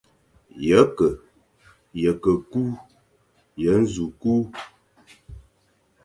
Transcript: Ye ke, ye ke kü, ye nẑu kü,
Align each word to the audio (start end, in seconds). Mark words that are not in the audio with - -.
Ye 0.67 0.79
ke, 0.95 1.07
ye 2.01 2.11
ke 2.21 2.33
kü, 2.51 2.63
ye 3.61 3.73
nẑu 3.81 4.05
kü, 4.21 4.33